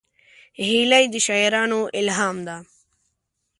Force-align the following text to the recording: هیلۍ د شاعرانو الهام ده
هیلۍ 0.67 1.05
د 1.13 1.15
شاعرانو 1.25 1.79
الهام 1.99 2.37
ده 2.47 2.55